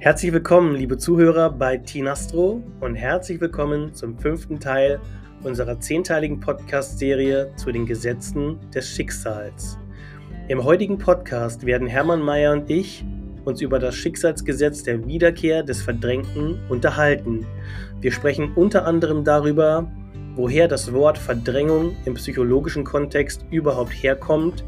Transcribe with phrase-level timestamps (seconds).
[0.00, 5.00] Herzlich willkommen, liebe Zuhörer bei Tinastro und herzlich willkommen zum fünften Teil
[5.42, 9.76] unserer zehnteiligen Podcast-Serie zu den Gesetzen des Schicksals.
[10.46, 13.04] Im heutigen Podcast werden Hermann Mayer und ich
[13.44, 17.44] uns über das Schicksalsgesetz der Wiederkehr des Verdrängten unterhalten.
[18.00, 19.90] Wir sprechen unter anderem darüber,
[20.36, 24.62] woher das Wort Verdrängung im psychologischen Kontext überhaupt herkommt.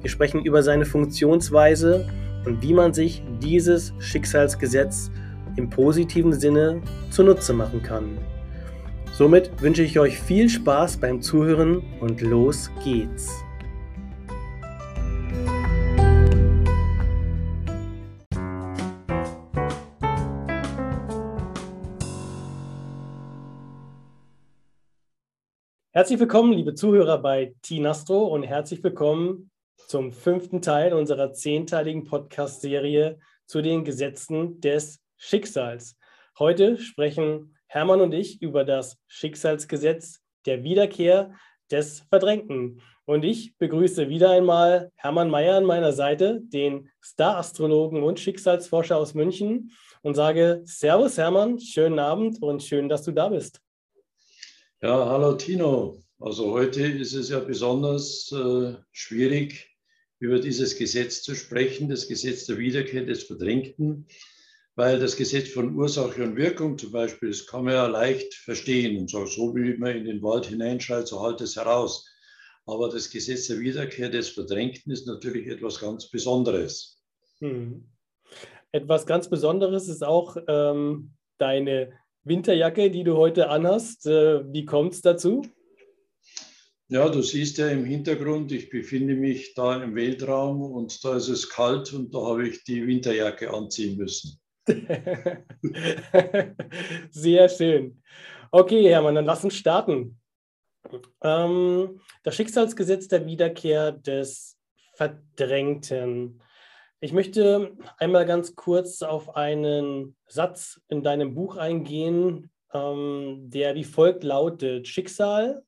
[0.00, 2.04] Wir sprechen über seine Funktionsweise
[2.44, 5.10] und wie man sich dieses Schicksalsgesetz
[5.56, 8.18] im positiven Sinne zunutze machen kann.
[9.12, 13.30] Somit wünsche ich euch viel Spaß beim Zuhören und los geht's.
[25.94, 29.51] Herzlich willkommen, liebe Zuhörer bei Tinastro und herzlich willkommen
[29.88, 35.96] zum fünften Teil unserer zehnteiligen Podcast-Serie zu den Gesetzen des Schicksals.
[36.38, 41.34] Heute sprechen Hermann und ich über das Schicksalsgesetz der Wiederkehr
[41.70, 42.80] des Verdrängten.
[43.04, 49.14] Und ich begrüße wieder einmal Hermann Mayer an meiner Seite, den Star-Astrologen und Schicksalsforscher aus
[49.14, 49.72] München,
[50.02, 53.60] und sage Servus Hermann, schönen Abend und schön, dass du da bist.
[54.82, 55.96] Ja, hallo Tino.
[56.18, 59.71] Also heute ist es ja besonders äh, schwierig,
[60.22, 64.06] über dieses Gesetz zu sprechen, das Gesetz der Wiederkehr des Verdrängten,
[64.76, 69.00] weil das Gesetz von Ursache und Wirkung zum Beispiel, das kann man ja leicht verstehen
[69.00, 72.08] und so, so wie man in den Wald hineinschreit, so halt es heraus.
[72.66, 77.02] Aber das Gesetz der Wiederkehr des Verdrängten ist natürlich etwas ganz Besonderes.
[77.40, 77.90] Hm.
[78.70, 84.06] Etwas ganz Besonderes ist auch ähm, deine Winterjacke, die du heute anhast.
[84.06, 85.42] Äh, wie kommt es dazu?
[86.92, 91.28] Ja, du siehst ja im Hintergrund, ich befinde mich da im Weltraum und da ist
[91.28, 94.38] es kalt und da habe ich die Winterjacke anziehen müssen.
[97.10, 98.02] Sehr schön.
[98.50, 100.20] Okay, Hermann, dann lass uns starten.
[101.22, 104.58] Ähm, das Schicksalsgesetz der Wiederkehr des
[104.92, 106.42] Verdrängten.
[107.00, 113.84] Ich möchte einmal ganz kurz auf einen Satz in deinem Buch eingehen, ähm, der wie
[113.84, 115.64] folgt lautet: Schicksal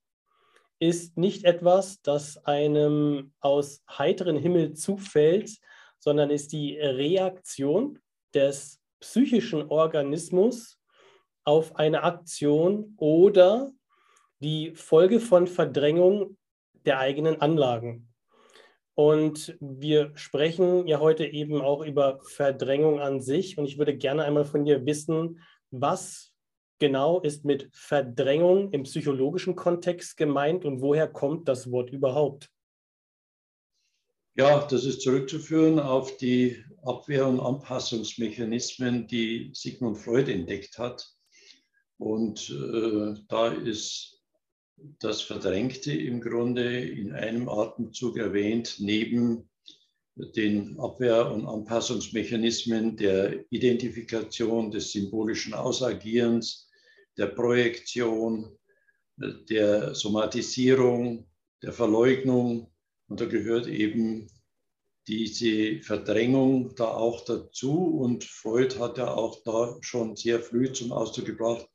[0.89, 5.59] ist nicht etwas, das einem aus heiterem Himmel zufällt,
[5.99, 7.99] sondern ist die Reaktion
[8.35, 10.79] des psychischen Organismus
[11.45, 13.73] auf eine Aktion oder
[14.41, 16.37] die Folge von Verdrängung
[16.85, 18.09] der eigenen Anlagen.
[18.95, 23.59] Und wir sprechen ja heute eben auch über Verdrängung an sich.
[23.59, 25.41] Und ich würde gerne einmal von dir wissen,
[25.71, 26.34] was
[26.79, 32.51] genau ist mit Verdrängung im psychologischen Kontext gemeint und woher kommt das Wort überhaupt?
[34.37, 41.09] Ja, das ist zurückzuführen auf die Abwehr- und Anpassungsmechanismen, die Sigmund Freud entdeckt hat.
[41.99, 44.21] Und äh, da ist
[44.99, 49.49] das Verdrängte im Grunde in einem Atemzug erwähnt, neben
[50.17, 56.69] den Abwehr- und Anpassungsmechanismen der Identifikation, des symbolischen Ausagierens,
[57.17, 58.57] der Projektion,
[59.17, 61.27] der Somatisierung,
[61.63, 62.71] der Verleugnung.
[63.09, 64.29] Und da gehört eben
[65.07, 67.99] diese Verdrängung da auch dazu.
[67.99, 71.69] Und Freud hat ja auch da schon sehr früh zum Ausdruck gebracht,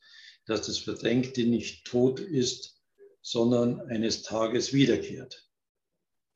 [0.45, 2.81] dass das Verdrängte nicht tot ist,
[3.21, 5.47] sondern eines Tages wiederkehrt.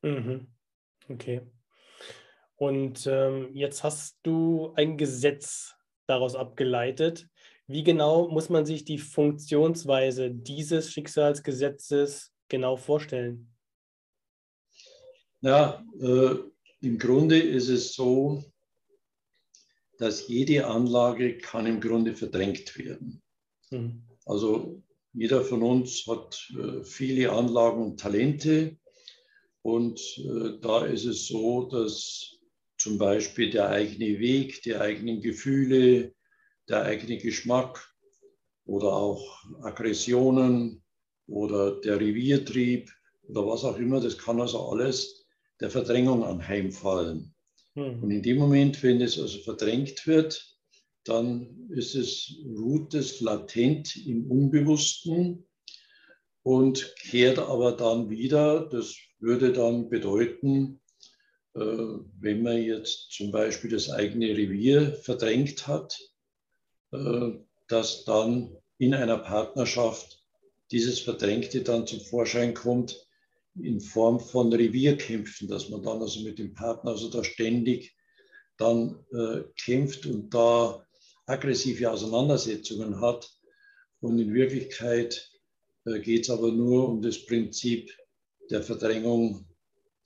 [0.02, 0.48] Mhm.
[1.10, 1.42] Okay.
[2.64, 5.76] Und ähm, jetzt hast du ein Gesetz
[6.08, 7.28] daraus abgeleitet.
[7.68, 13.54] Wie genau muss man sich die Funktionsweise dieses Schicksalsgesetzes genau vorstellen?
[15.42, 16.36] Ja, äh,
[16.80, 18.46] im Grunde ist es so,
[19.98, 23.22] dass jede Anlage kann im Grunde verdrängt werden.
[23.72, 24.04] Mhm.
[24.26, 24.82] Also
[25.12, 28.78] jeder von uns hat äh, viele Anlagen und Talente
[29.64, 32.40] und äh, da ist es so, dass
[32.84, 36.14] zum Beispiel der eigene Weg, die eigenen Gefühle,
[36.68, 37.96] der eigene Geschmack
[38.66, 40.84] oder auch Aggressionen
[41.26, 42.92] oder der Reviertrieb
[43.30, 45.26] oder was auch immer, das kann also alles
[45.62, 47.34] der Verdrängung anheimfallen.
[47.76, 48.04] Hm.
[48.04, 50.46] Und in dem Moment, wenn es also verdrängt wird,
[51.06, 55.48] dann ist es, ruht es latent im Unbewussten
[56.44, 58.68] und kehrt aber dann wieder.
[58.70, 60.82] Das würde dann bedeuten,
[61.54, 66.00] wenn man jetzt zum Beispiel das eigene Revier verdrängt hat,
[66.92, 67.32] äh,
[67.68, 70.24] dass dann in einer Partnerschaft
[70.72, 73.08] dieses Verdrängte dann zum Vorschein kommt
[73.56, 77.96] in Form von Revierkämpfen, dass man dann also mit dem Partner also da ständig
[78.58, 80.86] dann äh, kämpft und da
[81.28, 83.32] aggressive Auseinandersetzungen hat.
[84.02, 85.32] Und in Wirklichkeit
[85.86, 87.92] äh, geht es aber nur um das Prinzip
[88.50, 89.46] der Verdrängung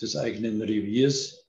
[0.02, 1.48] des eigenen Reviers.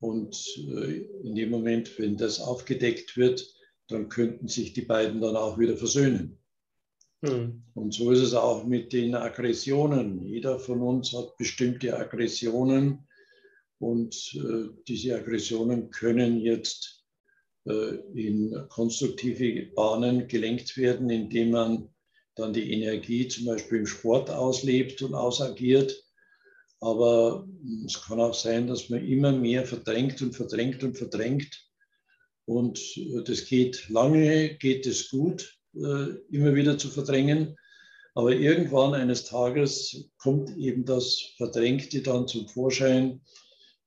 [0.00, 3.54] Und äh, in dem Moment, wenn das aufgedeckt wird,
[3.88, 6.38] dann könnten sich die beiden dann auch wieder versöhnen.
[7.24, 7.62] Hm.
[7.74, 10.24] Und so ist es auch mit den Aggressionen.
[10.24, 13.06] Jeder von uns hat bestimmte Aggressionen
[13.78, 17.04] und äh, diese Aggressionen können jetzt
[17.66, 21.88] äh, in konstruktive Bahnen gelenkt werden, indem man
[22.34, 26.05] dann die Energie zum Beispiel im Sport auslebt und ausagiert.
[26.80, 27.48] Aber
[27.86, 31.66] es kann auch sein, dass man immer mehr verdrängt und verdrängt und verdrängt.
[32.44, 37.56] Und äh, das geht lange, geht es gut, äh, immer wieder zu verdrängen.
[38.14, 43.20] Aber irgendwann eines Tages kommt eben das Verdrängte dann zum Vorschein,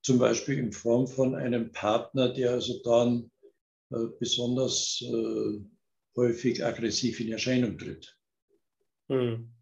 [0.02, 3.30] zum Beispiel in Form von einem Partner, der also dann
[3.90, 5.02] äh, besonders
[6.16, 8.16] häufig aggressiv in Erscheinung tritt.
[9.08, 9.52] Hm.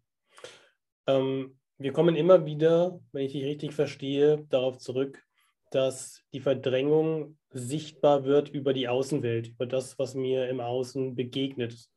[1.07, 5.23] Ähm, wir kommen immer wieder, wenn ich dich richtig verstehe, darauf zurück,
[5.71, 11.89] dass die Verdrängung sichtbar wird über die Außenwelt, über das, was mir im Außen begegnet.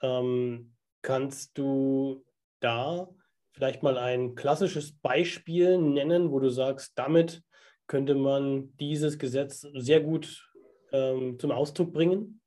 [0.00, 2.24] Ähm, kannst du
[2.60, 3.08] da
[3.52, 7.42] vielleicht mal ein klassisches Beispiel nennen, wo du sagst, damit
[7.86, 10.50] könnte man dieses Gesetz sehr gut
[10.92, 12.40] ähm, zum Ausdruck bringen?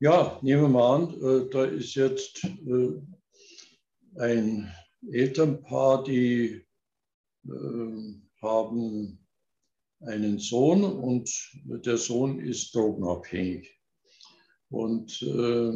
[0.00, 3.00] Ja, nehmen wir mal an, äh, da ist jetzt äh,
[4.16, 4.70] ein
[5.10, 6.64] Elternpaar, die
[7.46, 9.18] äh, haben
[10.00, 11.30] einen Sohn und
[11.64, 13.78] der Sohn ist drogenabhängig.
[14.70, 15.72] Und äh,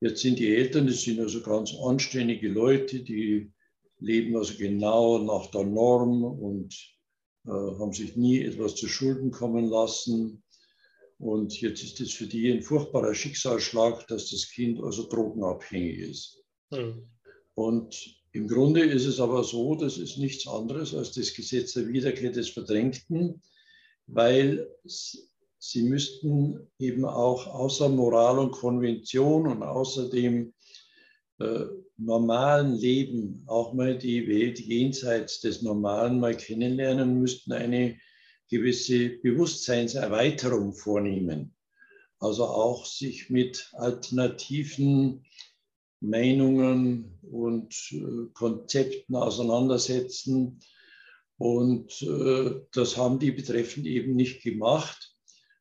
[0.00, 3.52] jetzt sind die Eltern, das sind also ganz anständige Leute, die
[3.98, 6.74] leben also genau nach der Norm und
[7.46, 10.42] äh, haben sich nie etwas zu Schulden kommen lassen
[11.22, 16.42] und jetzt ist es für die ein furchtbarer Schicksalsschlag, dass das Kind also drogenabhängig ist.
[16.72, 17.08] Mhm.
[17.54, 21.88] Und im Grunde ist es aber so, das ist nichts anderes als das Gesetz der
[21.88, 23.42] Wiederkehr des Verdrängten,
[24.06, 30.54] weil sie müssten eben auch außer Moral und Konvention und außer dem
[31.40, 31.66] äh,
[31.98, 37.98] normalen Leben auch mal die Welt jenseits des Normalen mal kennenlernen, müssten eine
[38.48, 41.54] gewisse Bewusstseinserweiterung vornehmen.
[42.18, 45.24] Also auch sich mit alternativen
[46.02, 50.60] Meinungen und äh, Konzepten auseinandersetzen.
[51.38, 55.14] Und äh, das haben die Betreffenden eben nicht gemacht.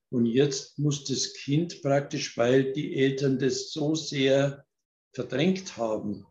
[0.09, 4.65] Und jetzt muss das Kind praktisch, weil die Eltern das so sehr
[5.13, 6.25] verdrängt haben,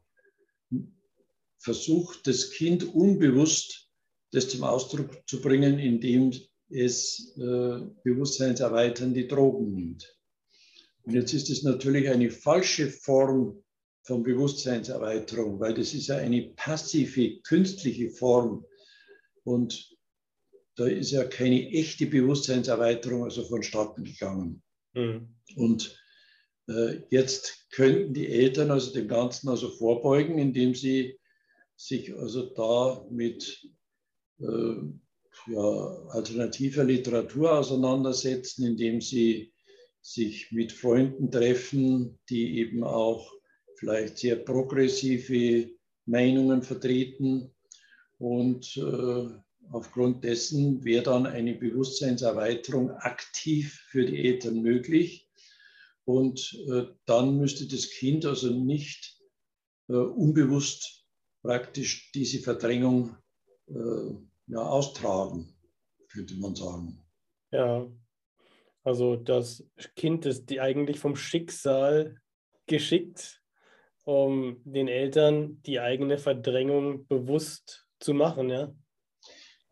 [1.58, 3.90] versucht das Kind unbewusst
[4.32, 6.32] das zum Ausdruck zu bringen, indem
[6.68, 10.16] es äh, bewusstseinserweiternde Drogen nimmt.
[11.02, 13.62] Und jetzt ist es natürlich eine falsche Form
[14.02, 18.64] von Bewusstseinserweiterung, weil das ist ja eine passive, künstliche Form.
[19.44, 19.96] Und
[20.76, 24.62] da ist ja keine echte Bewusstseinserweiterung also vonstatten gegangen.
[24.94, 25.34] Mhm.
[25.56, 25.98] Und
[26.68, 31.18] äh, jetzt könnten die Eltern also dem Ganzen also vorbeugen, indem sie
[31.76, 33.66] sich also da mit
[34.38, 34.74] äh,
[35.46, 39.52] ja, alternativer Literatur auseinandersetzen, indem sie
[40.02, 43.32] sich mit Freunden treffen, die eben auch
[43.80, 45.70] vielleicht sehr progressive
[46.04, 47.50] Meinungen vertreten.
[48.18, 49.28] Und äh,
[49.70, 55.28] aufgrund dessen wäre dann eine Bewusstseinserweiterung aktiv für die Eltern möglich.
[56.04, 59.18] Und äh, dann müsste das Kind also nicht
[59.88, 61.06] äh, unbewusst
[61.42, 63.16] praktisch diese Verdrängung
[64.48, 65.54] ja, austragen,
[66.08, 67.00] könnte man sagen.
[67.52, 67.88] Ja,
[68.82, 72.20] also das Kind ist die eigentlich vom Schicksal
[72.66, 73.39] geschickt,
[74.04, 78.74] um den Eltern die eigene Verdrängung bewusst zu machen, ja?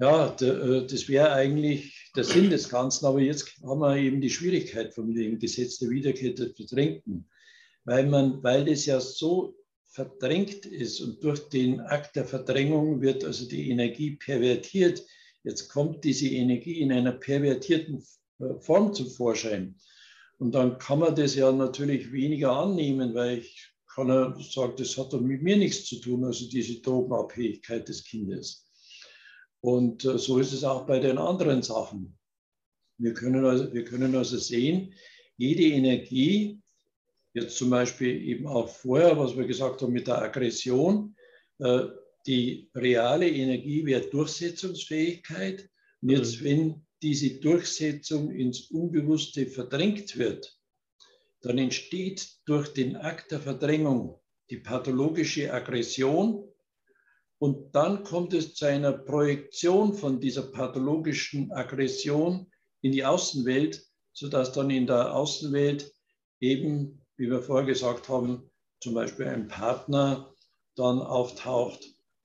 [0.01, 4.31] Ja, äh, das wäre eigentlich der Sinn des Ganzen, aber jetzt haben wir eben die
[4.31, 7.29] Schwierigkeit von dem Gesetz der Wiederkehr des Verdrängten,
[7.85, 9.57] weil, man, weil das ja so
[9.89, 15.05] verdrängt ist und durch den Akt der Verdrängung wird also die Energie pervertiert.
[15.43, 18.05] Jetzt kommt diese Energie in einer pervertierten
[18.39, 19.75] äh, Form zum Vorschein.
[20.39, 23.68] Und dann kann man das ja natürlich weniger annehmen, weil ich
[23.99, 28.05] kann ja sagen, das hat doch mit mir nichts zu tun, also diese Drogenabhängigkeit des
[28.05, 28.71] Kindes.
[29.61, 32.17] Und äh, so ist es auch bei den anderen Sachen.
[32.99, 34.95] Wir können also, wir können also sehen,
[35.37, 36.61] jede Energie,
[37.35, 41.15] Jetzt zum Beispiel eben auch vorher, was wir gesagt haben mit der Aggression.
[41.59, 41.85] Äh,
[42.27, 45.69] die reale Energie wäre Durchsetzungsfähigkeit.
[46.03, 46.45] Und jetzt, mhm.
[46.45, 50.58] wenn diese Durchsetzung ins Unbewusste verdrängt wird,
[51.43, 56.49] dann entsteht durch den Akt der Verdrängung die pathologische Aggression
[57.39, 64.53] und dann kommt es zu einer Projektion von dieser pathologischen Aggression in die Außenwelt, sodass
[64.53, 65.93] dann in der Außenwelt
[66.41, 70.35] eben, wie wir vorher gesagt haben, zum Beispiel ein Partner
[70.75, 71.85] dann auftaucht,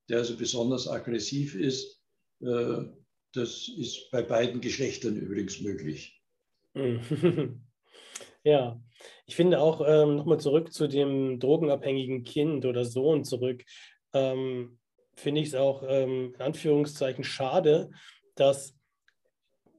[0.09, 2.01] der also besonders aggressiv ist.
[2.41, 2.83] Äh,
[3.33, 6.21] das ist bei beiden Geschlechtern übrigens möglich.
[8.43, 8.79] Ja,
[9.25, 13.63] ich finde auch ähm, nochmal zurück zu dem drogenabhängigen Kind oder Sohn zurück,
[14.13, 14.79] ähm,
[15.15, 17.89] finde ich es auch ähm, in Anführungszeichen schade,
[18.35, 18.75] dass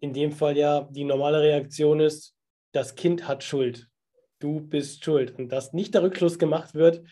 [0.01, 2.35] in dem Fall ja die normale Reaktion ist,
[2.73, 3.89] das Kind hat Schuld,
[4.39, 5.39] du bist schuld.
[5.39, 7.03] Und dass nicht der Rückschluss gemacht wird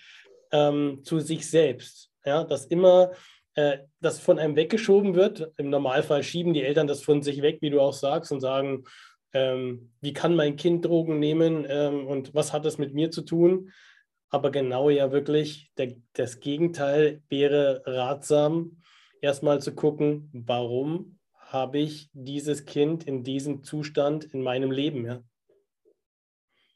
[0.53, 3.13] ähm, zu sich selbst, ja, dass immer
[3.55, 5.53] äh, das von einem weggeschoben wird.
[5.57, 8.85] Im Normalfall schieben die Eltern das von sich weg, wie du auch sagst, und sagen,
[9.33, 13.23] ähm, wie kann mein Kind Drogen nehmen ähm, und was hat das mit mir zu
[13.23, 13.71] tun?
[14.29, 18.83] Aber genau ja wirklich der, das Gegenteil wäre ratsam,
[19.21, 25.05] erstmal zu gucken, warum habe ich dieses Kind in diesem Zustand in meinem Leben.
[25.05, 25.23] Ja?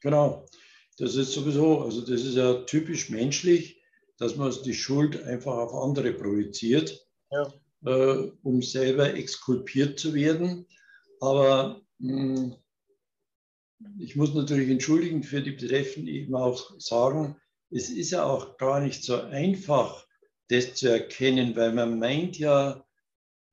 [0.01, 0.45] Genau,
[0.99, 3.81] das ist sowieso, also das ist ja typisch menschlich,
[4.19, 7.53] dass man die Schuld einfach auf andere projiziert, ja.
[7.85, 10.67] äh, um selber exkulpiert zu werden.
[11.19, 11.81] Aber
[13.99, 17.35] ich muss natürlich entschuldigen für die Betreffenden eben auch sagen,
[17.69, 20.05] es ist ja auch gar nicht so einfach,
[20.49, 22.85] das zu erkennen, weil man meint ja,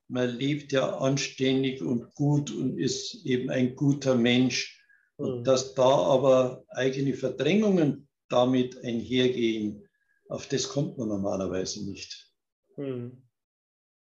[0.09, 4.81] man lebt ja anständig und gut und ist eben ein guter Mensch.
[5.17, 5.45] Und mhm.
[5.45, 9.89] dass da aber eigene Verdrängungen damit einhergehen,
[10.29, 12.33] auf das kommt man normalerweise nicht.
[12.77, 13.23] Mhm.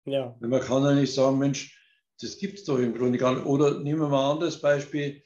[0.06, 0.36] Ja.
[0.40, 1.76] Man kann ja nicht sagen, Mensch,
[2.22, 3.46] das gibt es doch im Grunde gar nicht.
[3.46, 5.22] Oder nehmen wir mal ein anderes Beispiel.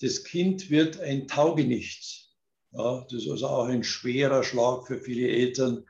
[0.00, 2.36] Das Kind wird ein Taugenichts.
[2.72, 5.84] Ja, das ist also auch ein schwerer Schlag für viele Eltern,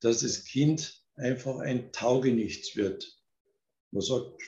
[0.00, 3.16] dass das Kind einfach ein Taugenichts wird.
[3.92, 4.42] Man sagt,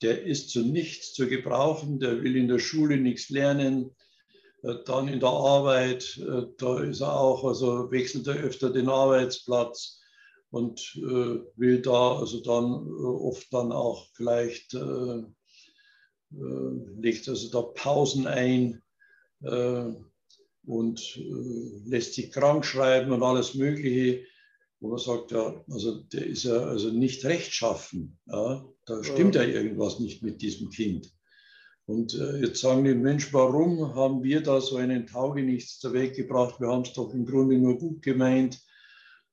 [0.00, 3.94] der ist zu nichts zu gebrauchen, der will in der Schule nichts lernen,
[4.62, 8.88] äh, dann in der Arbeit, äh, da ist er auch, also wechselt er öfter den
[8.88, 10.00] Arbeitsplatz
[10.54, 14.78] und äh, will da also dann äh, oft dann auch vielleicht äh,
[15.18, 16.70] äh,
[17.00, 18.80] legt also da Pausen ein
[19.42, 19.86] äh,
[20.64, 24.22] und äh, lässt sich krank schreiben und alles Mögliche,
[24.78, 28.16] wo man sagt, ja, also der ist ja also nicht rechtschaffen.
[28.26, 29.42] Ja, da stimmt ja.
[29.42, 31.12] ja irgendwas nicht mit diesem Kind.
[31.86, 36.58] Und jetzt sagen die Mensch, warum haben wir da so einen Taugenichts zur Welt gebracht?
[36.60, 38.64] Wir haben es doch im Grunde nur gut gemeint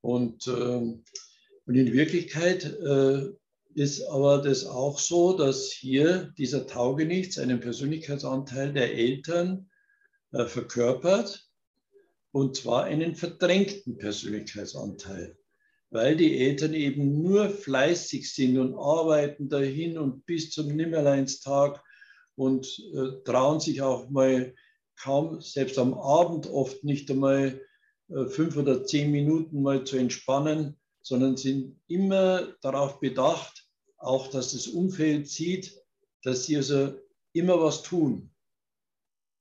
[0.02, 3.30] und, äh, und in Wirklichkeit äh,
[3.74, 9.70] ist aber das auch so, dass hier dieser Taugenichts einen Persönlichkeitsanteil der Eltern
[10.32, 11.48] äh, verkörpert,
[12.34, 15.38] und zwar einen verdrängten Persönlichkeitsanteil,
[15.90, 21.84] weil die Eltern eben nur fleißig sind und arbeiten dahin und bis zum Nimmerleinstag
[22.36, 24.54] und äh, trauen sich auch mal
[25.02, 27.62] kaum, selbst am Abend oft nicht einmal
[28.30, 34.68] fünf oder zehn Minuten mal zu entspannen, sondern sind immer darauf bedacht, auch dass das
[34.68, 35.74] Umfeld sieht,
[36.24, 36.94] dass sie also
[37.34, 38.32] immer was tun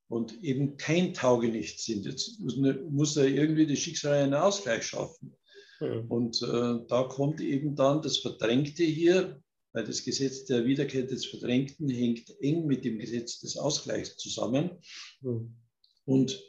[0.09, 2.05] und eben kein Taugenicht sind.
[2.05, 5.37] Jetzt muss, muss er irgendwie das Schicksal einen Ausgleich schaffen.
[5.81, 6.07] Mhm.
[6.09, 11.27] Und äh, da kommt eben dann das Verdrängte hier, weil das Gesetz der Wiederkehr des
[11.27, 14.79] Verdrängten hängt eng mit dem Gesetz des Ausgleichs zusammen.
[15.21, 15.57] Mhm.
[16.05, 16.43] Und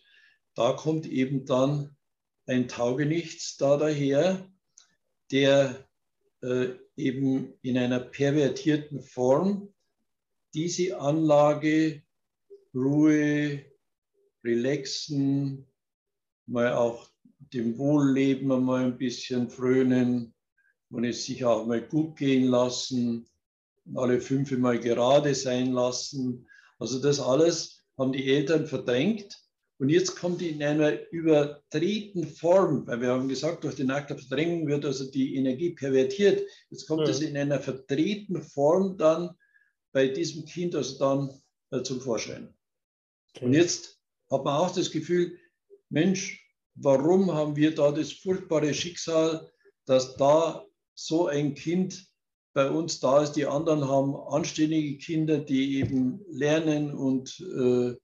[0.56, 1.96] da kommt eben dann
[2.46, 4.50] ein Taugenichts da daher,
[5.32, 5.88] der
[6.42, 9.74] äh, eben in einer pervertierten Form
[10.54, 12.04] diese Anlage
[12.74, 13.66] Ruhe,
[14.44, 15.68] Relaxen,
[16.48, 17.10] mal auch
[17.54, 20.34] dem Wohlleben mal ein bisschen frönen
[20.90, 23.28] und es sich auch mal gut gehen lassen,
[23.96, 26.48] alle fünf mal gerade sein lassen.
[26.80, 29.41] Also das alles haben die Eltern verdrängt
[29.82, 34.86] und jetzt kommt in einer übertreten Form, weil wir haben gesagt, durch der Verdrängung wird
[34.86, 36.48] also die Energie pervertiert.
[36.70, 37.28] Jetzt kommt es ja.
[37.28, 39.32] in einer verdrehten Form dann
[39.92, 42.54] bei diesem Kind also dann äh, zum Vorschein.
[43.34, 43.46] Okay.
[43.46, 45.40] Und jetzt hat man auch das Gefühl,
[45.90, 49.52] Mensch, warum haben wir da das furchtbare Schicksal,
[49.88, 52.06] dass da so ein Kind
[52.54, 53.32] bei uns da ist.
[53.32, 57.96] Die anderen haben anständige Kinder, die eben lernen und äh,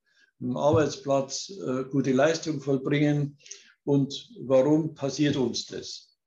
[0.41, 3.37] am Arbeitsplatz äh, gute Leistung vollbringen.
[3.83, 6.17] Und warum passiert uns das?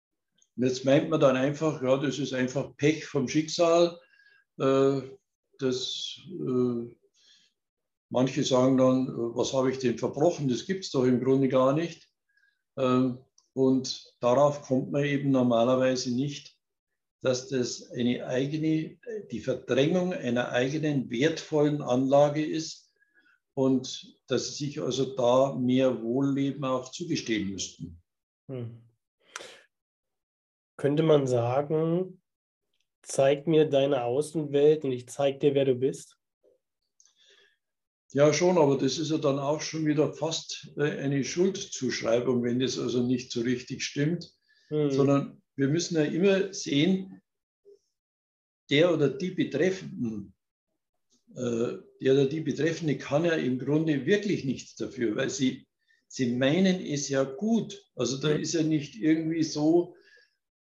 [0.57, 3.99] Und jetzt meint man dann einfach, ja, das ist einfach Pech vom Schicksal.
[4.59, 5.03] Äh,
[5.59, 6.95] das, äh,
[8.09, 10.49] manche sagen dann, was habe ich denn verbrochen?
[10.49, 12.09] Das gibt es doch im Grunde gar nicht.
[12.79, 13.19] Ähm,
[13.53, 16.57] und darauf kommt man eben normalerweise nicht,
[17.23, 18.99] dass das eine eigene,
[19.31, 22.90] die Verdrängung einer eigenen wertvollen Anlage ist
[23.61, 28.01] und dass sie sich also da mehr Wohlleben auch zugestehen müssten.
[28.49, 28.81] Hm.
[30.79, 32.23] Könnte man sagen,
[33.03, 36.17] zeig mir deine Außenwelt und ich zeig dir, wer du bist?
[38.13, 42.61] Ja, schon, aber das ist ja dann auch schon wieder fast äh, eine Schuldzuschreibung, wenn
[42.61, 44.33] das also nicht so richtig stimmt,
[44.71, 44.91] mhm.
[44.91, 47.21] sondern wir müssen ja immer sehen,
[48.71, 50.35] der oder die Betreffenden,
[51.37, 55.67] äh, der oder die Betreffende kann ja im Grunde wirklich nichts dafür, weil sie,
[56.09, 57.85] sie meinen es ja gut.
[57.95, 59.95] Also da ist ja nicht irgendwie so,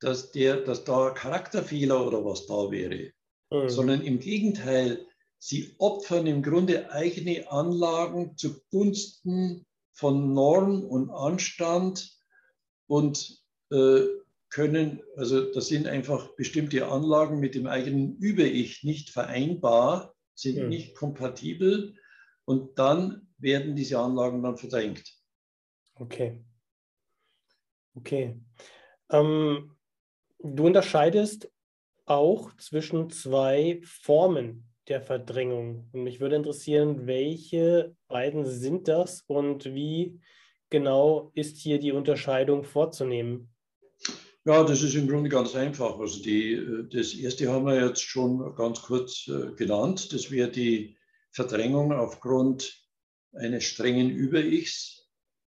[0.00, 3.10] dass, der, dass da Charakterfehler oder was da wäre,
[3.50, 3.68] mhm.
[3.68, 5.06] sondern im Gegenteil,
[5.46, 12.16] Sie opfern im Grunde eigene Anlagen zugunsten von Norm und Anstand
[12.86, 14.04] und äh,
[14.48, 20.66] können, also das sind einfach bestimmte Anlagen mit dem eigenen Über-Ich nicht vereinbar, sind ja.
[20.66, 21.96] nicht kompatibel
[22.44, 25.04] und dann werden diese Anlagen dann verdrängt.
[25.94, 26.44] Okay.
[27.94, 28.40] Okay.
[29.10, 29.76] Ähm,
[30.40, 31.50] du unterscheidest
[32.06, 35.88] auch zwischen zwei Formen der Verdrängung.
[35.92, 40.20] Und mich würde interessieren, welche beiden sind das und wie
[40.68, 43.53] genau ist hier die Unterscheidung vorzunehmen?
[44.46, 45.98] Ja, das ist im Grunde ganz einfach.
[45.98, 50.12] Also die, das erste haben wir jetzt schon ganz kurz äh, genannt.
[50.12, 50.96] Das wäre die
[51.30, 52.78] Verdrängung aufgrund
[53.32, 55.08] eines strengen Über-Ichs,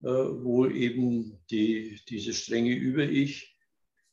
[0.03, 3.57] äh, wo eben die, dieses strenge Über-Ich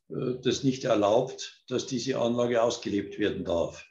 [0.09, 3.85] äh, das nicht erlaubt, dass diese Anlage ausgelebt werden darf.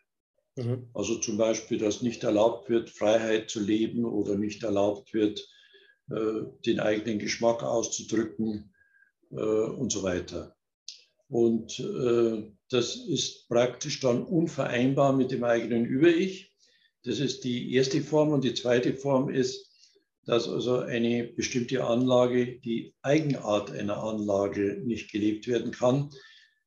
[0.56, 0.90] Mhm.
[0.96, 5.48] Also zum Beispiel, dass nicht erlaubt wird, Freiheit zu leben oder nicht erlaubt wird,
[6.10, 8.74] äh, den eigenen Geschmack auszudrücken
[9.32, 10.58] äh, und so weiter.
[11.32, 16.54] Und äh, das ist praktisch dann unvereinbar mit dem eigenen Über-Ich.
[17.04, 18.32] Das ist die erste Form.
[18.34, 19.66] Und die zweite Form ist,
[20.26, 26.10] dass also eine bestimmte Anlage, die Eigenart einer Anlage nicht gelebt werden kann.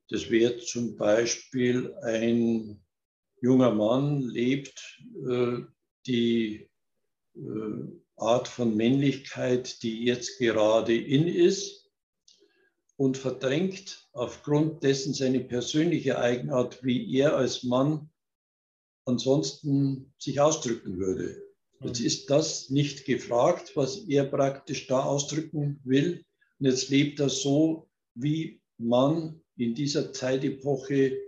[0.08, 2.82] Das wäre zum Beispiel ein
[3.42, 4.98] junger Mann lebt
[5.28, 5.58] äh,
[6.06, 6.70] die
[7.36, 7.40] äh,
[8.16, 11.83] Art von Männlichkeit, die jetzt gerade in ist
[12.96, 18.10] und verdrängt aufgrund dessen seine persönliche Eigenart, wie er als Mann
[19.04, 21.42] ansonsten sich ausdrücken würde.
[21.80, 22.06] Jetzt mhm.
[22.06, 26.24] ist das nicht gefragt, was er praktisch da ausdrücken will.
[26.58, 31.18] Und jetzt lebt er so, wie man in dieser Zeitepoche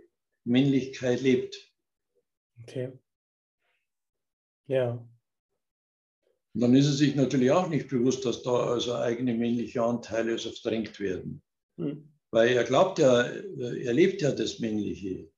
[0.44, 1.57] Männlichkeit lebt.
[2.62, 2.92] Okay.
[4.68, 5.07] Ja.
[6.55, 10.33] Und dann ist er sich natürlich auch nicht bewusst, dass da also eigene männliche Anteile
[10.33, 11.42] also verdrängt werden.
[11.76, 12.12] Hm.
[12.30, 15.30] Weil er glaubt ja, er lebt ja das Männliche.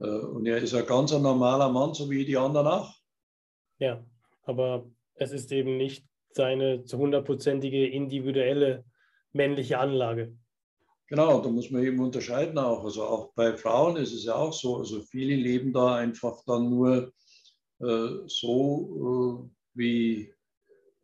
[0.00, 2.94] Äh, und er ist ein ganz normaler Mann, so wie die anderen auch.
[3.78, 4.04] Ja,
[4.42, 8.84] aber es ist eben nicht seine zu hundertprozentige individuelle
[9.32, 10.36] männliche Anlage.
[11.06, 12.84] Genau, da muss man eben unterscheiden auch.
[12.84, 14.76] Also auch bei Frauen ist es ja auch so.
[14.76, 17.12] Also viele leben da einfach dann nur
[17.80, 20.32] äh, so, äh, wie,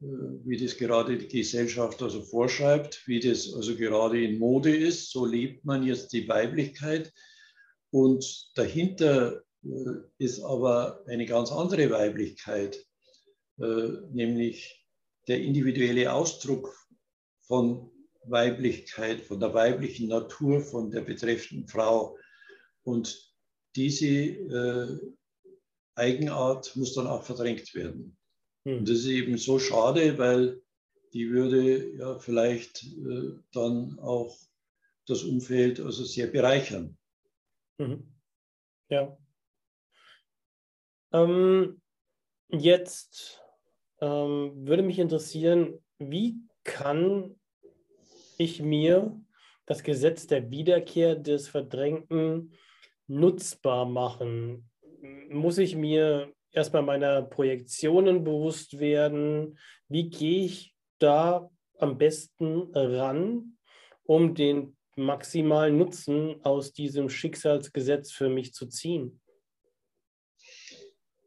[0.00, 5.10] wie das gerade die Gesellschaft also vorschreibt, wie das also gerade in Mode ist.
[5.10, 7.12] So lebt man jetzt die Weiblichkeit.
[7.90, 9.68] Und dahinter äh,
[10.18, 12.84] ist aber eine ganz andere Weiblichkeit,
[13.58, 14.84] äh, nämlich
[15.28, 16.76] der individuelle Ausdruck
[17.42, 17.90] von
[18.24, 22.18] Weiblichkeit, von der weiblichen Natur, von der betreffenden Frau.
[22.82, 23.32] Und
[23.76, 24.98] diese äh,
[25.94, 28.15] Eigenart muss dann auch verdrängt werden.
[28.66, 28.84] Hm.
[28.84, 30.60] Das ist eben so schade, weil
[31.12, 34.36] die würde ja vielleicht äh, dann auch
[35.06, 36.98] das Umfeld also sehr bereichern.
[37.78, 38.12] Mhm.
[38.88, 39.16] Ja.
[41.12, 41.80] Ähm,
[42.48, 43.40] jetzt
[44.00, 47.38] ähm, würde mich interessieren, wie kann
[48.36, 49.20] ich mir
[49.64, 52.52] das Gesetz der Wiederkehr des Verdrängten
[53.06, 54.68] nutzbar machen?
[55.30, 59.58] Muss ich mir erstmal meiner Projektionen bewusst werden?
[59.88, 63.58] Wie gehe ich da am besten ran,
[64.04, 69.20] um den maximalen Nutzen aus diesem Schicksalsgesetz für mich zu ziehen?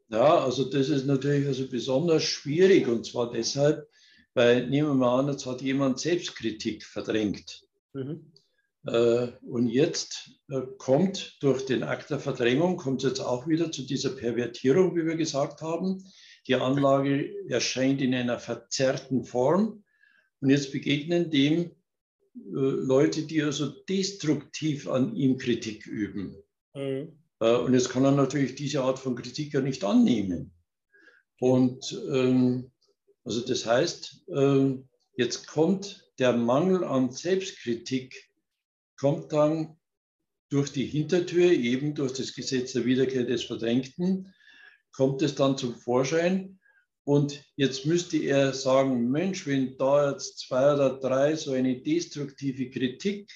[0.08, 3.88] Ja, also das ist natürlich also besonders schwierig und zwar deshalb,
[4.34, 7.62] weil nehmen wir mal an, jetzt hat jemand Selbstkritik verdrängt.
[7.92, 8.32] Mhm.
[8.86, 13.70] Äh, und jetzt äh, kommt durch den Akt der Verdrängung, kommt es jetzt auch wieder
[13.70, 16.04] zu dieser Pervertierung, wie wir gesagt haben.
[16.48, 19.84] die Anlage erscheint in einer verzerrten Form.
[20.40, 21.70] Und jetzt begegnen dem äh,
[22.44, 26.36] Leute, die also destruktiv an ihm Kritik üben.
[26.74, 27.16] Mhm.
[27.38, 30.52] Und jetzt kann er natürlich diese Art von Kritik ja nicht annehmen.
[31.40, 32.70] Und ähm,
[33.24, 34.74] also das heißt, äh,
[35.16, 38.29] jetzt kommt der Mangel an Selbstkritik,
[39.00, 39.78] kommt dann
[40.50, 44.34] durch die Hintertür, eben durch das Gesetz der Wiederkehr des Verdrängten,
[44.92, 46.58] kommt es dann zum Vorschein.
[47.04, 52.68] Und jetzt müsste er sagen, Mensch, wenn da jetzt zwei oder drei so eine destruktive
[52.68, 53.32] Kritik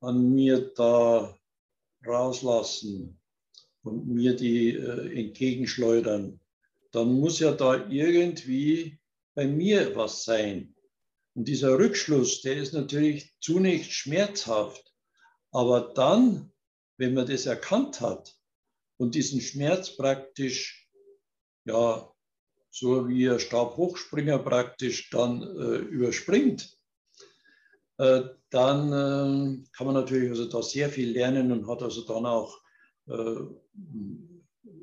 [0.00, 1.36] an mir da
[2.06, 3.18] rauslassen
[3.82, 6.38] und mir die äh, entgegenschleudern,
[6.92, 8.98] dann muss ja da irgendwie
[9.34, 10.73] bei mir was sein.
[11.34, 14.92] Und dieser Rückschluss, der ist natürlich zunächst schmerzhaft,
[15.50, 16.52] aber dann,
[16.96, 18.36] wenn man das erkannt hat
[18.96, 20.88] und diesen Schmerz praktisch,
[21.64, 22.10] ja,
[22.70, 26.76] so wie ein Stabhochspringer praktisch dann äh, überspringt,
[27.98, 32.26] äh, dann äh, kann man natürlich also da sehr viel lernen und hat also dann
[32.26, 32.60] auch
[33.06, 33.36] äh,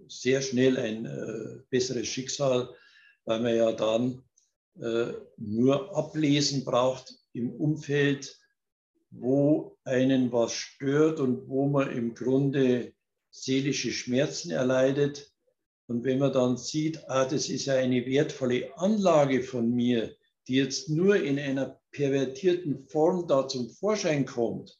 [0.07, 2.73] sehr schnell ein äh, besseres Schicksal,
[3.25, 4.23] weil man ja dann
[4.75, 8.37] nur ablesen braucht im Umfeld,
[9.11, 12.93] wo einen was stört und wo man im Grunde
[13.29, 15.31] seelische Schmerzen erleidet.
[15.87, 20.15] Und wenn man dann sieht, ah, das ist ja eine wertvolle Anlage von mir,
[20.47, 24.79] die jetzt nur in einer pervertierten Form da zum Vorschein kommt,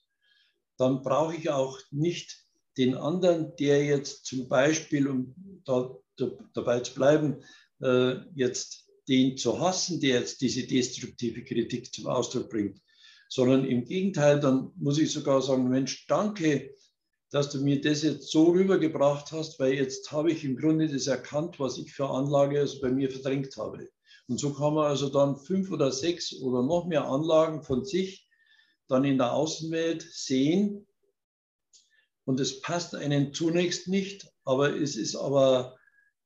[0.78, 2.46] dann brauche ich auch nicht
[2.78, 7.44] den anderen, der jetzt zum Beispiel, um da, da, dabei zu bleiben,
[7.82, 12.80] äh, jetzt den zu hassen, der jetzt diese destruktive Kritik zum Ausdruck bringt,
[13.30, 16.76] sondern im Gegenteil, dann muss ich sogar sagen, Mensch, danke,
[17.32, 21.08] dass du mir das jetzt so rübergebracht hast, weil jetzt habe ich im Grunde das
[21.08, 23.90] erkannt, was ich für Anlage also bei mir verdrängt habe.
[24.28, 28.28] Und so kann man also dann fünf oder sechs oder noch mehr Anlagen von sich
[28.88, 30.86] dann in der Außenwelt sehen.
[32.26, 35.78] Und es passt einen zunächst nicht, aber es ist aber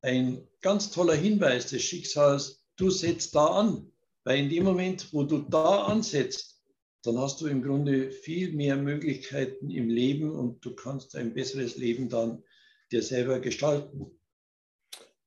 [0.02, 3.92] ein ganz toller Hinweis des Schicksals, du setzt da an.
[4.24, 6.64] Weil in dem Moment, wo du da ansetzt,
[7.04, 11.78] dann hast du im Grunde viel mehr Möglichkeiten im Leben und du kannst ein besseres
[11.78, 12.44] Leben dann
[12.92, 14.20] dir selber gestalten.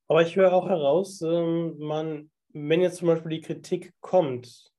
[0.08, 4.72] Aber ich höre auch heraus, ähm, man wenn jetzt zum Beispiel die Kritik kommt,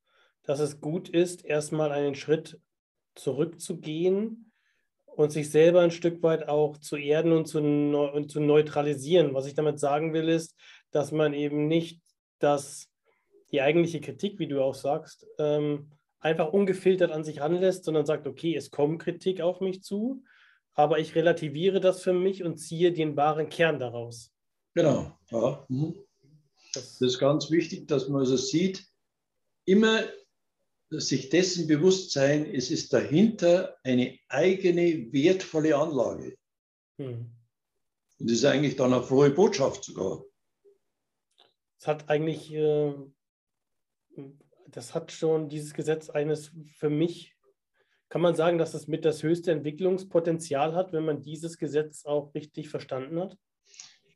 [0.44, 2.60] dass es gut ist, erstmal einen Schritt
[3.16, 4.52] zurückzugehen
[5.06, 9.34] und sich selber ein Stück weit auch zu erden und zu, und zu neutralisieren.
[9.34, 10.56] Was ich damit sagen will, ist,
[10.92, 12.02] dass man eben nicht
[12.40, 12.90] das,
[13.52, 18.28] die eigentliche Kritik, wie du auch sagst, ähm, einfach ungefiltert an sich ranlässt, sondern sagt,
[18.28, 20.24] okay, es kommt Kritik auf mich zu,
[20.74, 24.32] aber ich relativiere das für mich und ziehe den wahren Kern daraus.
[24.74, 25.18] Genau.
[25.32, 25.66] Ja.
[25.70, 25.96] Mhm.
[26.74, 28.86] Das ist ganz wichtig, dass man also sieht,
[29.66, 30.04] immer
[30.90, 36.38] sich dessen bewusst sein, es ist dahinter eine eigene wertvolle Anlage.
[36.98, 37.32] Hm.
[38.20, 40.24] Und das ist eigentlich dann eine frohe Botschaft sogar.
[41.80, 42.94] Es hat eigentlich, äh,
[44.68, 47.36] das hat schon dieses Gesetz eines für mich,
[48.10, 52.34] kann man sagen, dass es mit das höchste Entwicklungspotenzial hat, wenn man dieses Gesetz auch
[52.34, 53.38] richtig verstanden hat?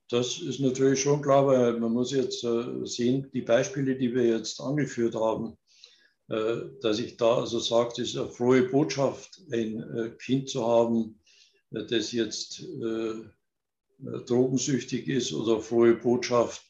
[0.10, 4.26] Das ist natürlich schon klar, weil man muss jetzt äh, sehen, die Beispiele, die wir
[4.26, 5.58] jetzt angeführt haben,
[6.28, 10.68] äh, dass ich da also sage, das ist eine frohe Botschaft, ein äh, Kind zu
[10.68, 11.20] haben,
[11.72, 12.64] das jetzt
[14.00, 16.64] drogensüchtig ist oder frohe Botschaft,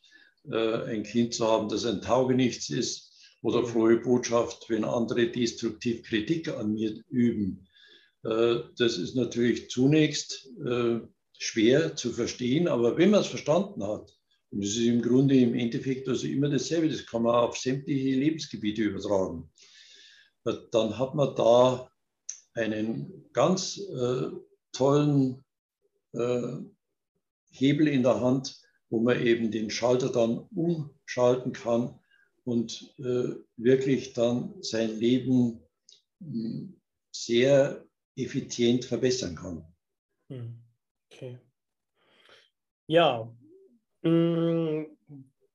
[0.49, 6.49] ein Kind zu haben, das ein Taugenichts ist oder frohe Botschaft, wenn andere destruktiv Kritik
[6.49, 7.67] an mir üben.
[8.21, 10.49] Das ist natürlich zunächst
[11.37, 14.13] schwer zu verstehen, aber wenn man es verstanden hat,
[14.51, 18.19] und es ist im Grunde im Endeffekt also immer dasselbe, das kann man auf sämtliche
[18.19, 19.49] Lebensgebiete übertragen,
[20.43, 21.89] dann hat man da
[22.53, 24.29] einen ganz äh,
[24.71, 25.43] tollen
[26.13, 26.57] äh,
[27.51, 28.62] Hebel in der Hand,
[28.93, 31.99] wo man eben den Schalter dann umschalten kann
[32.43, 35.63] und äh, wirklich dann sein Leben
[36.19, 37.83] mh, hm, sehr
[38.15, 39.65] effizient verbessern kann.
[40.29, 40.61] Hm.
[41.11, 41.39] Okay.
[42.85, 43.35] Ja,
[44.03, 44.83] mm,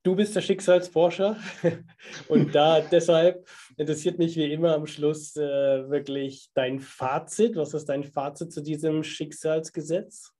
[0.03, 1.37] du bist der Schicksalsforscher
[2.29, 7.55] und da deshalb interessiert mich wie immer am Schluss äh, wirklich dein Fazit.
[7.55, 10.33] Was ist dein Fazit zu diesem Schicksalsgesetz?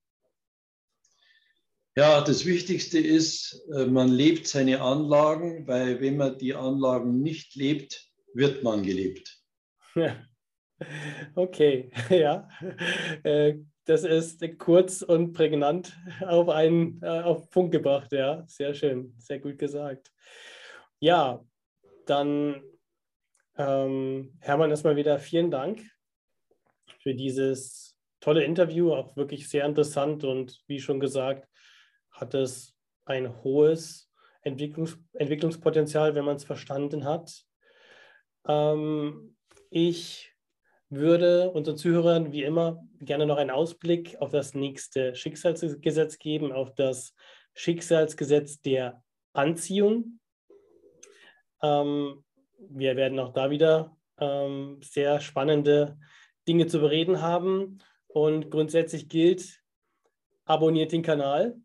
[1.99, 7.57] Ja, das Wichtigste ist, äh, man lebt seine Anlagen, weil wenn man die Anlagen nicht
[7.57, 9.43] lebt, wird man gelebt.
[11.35, 12.49] Okay, ja.
[13.25, 18.45] Äh, das ist kurz und prägnant auf einen äh, auf Punkt gebracht, ja.
[18.47, 20.13] Sehr schön, sehr gut gesagt.
[21.01, 21.45] Ja,
[22.07, 22.63] dann
[23.57, 25.83] ähm, Hermann, erstmal wieder vielen Dank
[27.03, 31.48] für dieses tolle Interview, auch wirklich sehr interessant und wie schon gesagt,
[32.20, 34.11] hat es ein hohes
[34.42, 37.44] Entwicklungs Entwicklungspotenzial, wenn man es verstanden hat.
[38.46, 39.37] Ähm,
[39.70, 40.33] ich
[40.90, 46.74] würde unseren Zuhörern wie immer gerne noch einen Ausblick auf das nächste Schicksalsgesetz geben, auf
[46.74, 47.14] das
[47.54, 49.02] Schicksalsgesetz der
[49.33, 50.20] Anziehung.
[51.62, 52.24] Ähm,
[52.59, 55.98] wir werden auch da wieder ähm, sehr spannende
[56.46, 57.78] Dinge zu bereden haben.
[58.07, 59.62] Und grundsätzlich gilt,
[60.44, 61.61] abonniert den Kanal,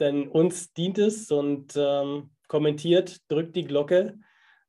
[0.00, 4.18] denn uns dient es und ähm, kommentiert, drückt die Glocke.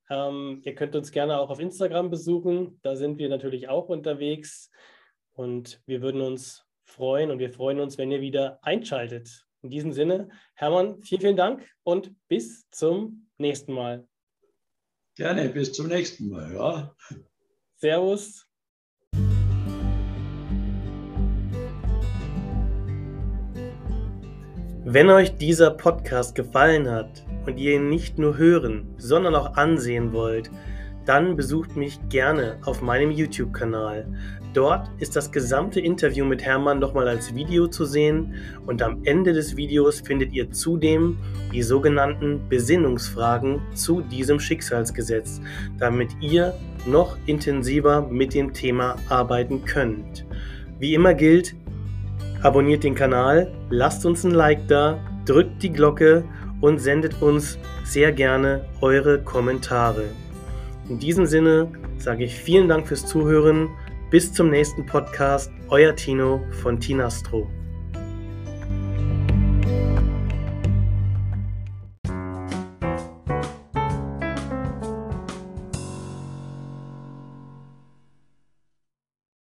[0.09, 2.79] Ähm, ihr könnt uns gerne auch auf Instagram besuchen.
[2.81, 4.71] Da sind wir natürlich auch unterwegs.
[5.31, 9.45] Und wir würden uns freuen und wir freuen uns, wenn ihr wieder einschaltet.
[9.61, 14.07] In diesem Sinne, Hermann, vielen, vielen Dank und bis zum nächsten Mal.
[15.15, 16.53] Gerne, bis zum nächsten Mal.
[16.53, 16.95] Ja.
[17.75, 18.48] Servus.
[24.91, 30.13] Wenn euch dieser Podcast gefallen hat und ihr ihn nicht nur hören, sondern auch ansehen
[30.13, 30.49] wollt,
[31.05, 34.07] dann besucht mich gerne auf meinem YouTube-Kanal.
[34.55, 38.33] Dort ist das gesamte Interview mit Hermann nochmal als Video zu sehen
[38.65, 41.19] und am Ende des Videos findet ihr zudem
[41.53, 45.39] die sogenannten Besinnungsfragen zu diesem Schicksalsgesetz,
[45.77, 46.55] damit ihr
[46.87, 50.25] noch intensiver mit dem Thema arbeiten könnt.
[50.79, 51.53] Wie immer gilt,
[52.43, 56.23] abonniert den Kanal, lasst uns ein Like da, drückt die Glocke
[56.61, 60.05] und sendet uns sehr gerne eure Kommentare.
[60.89, 63.69] In diesem Sinne sage ich vielen Dank fürs Zuhören
[64.09, 65.51] bis zum nächsten Podcast.
[65.69, 67.47] Euer Tino von Tinastro.